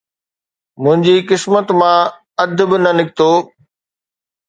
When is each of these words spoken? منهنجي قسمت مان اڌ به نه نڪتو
منهنجي 0.81 1.15
قسمت 1.29 1.67
مان 1.79 2.01
اڌ 2.43 2.57
به 2.69 2.77
نه 2.83 2.91
نڪتو 2.97 3.31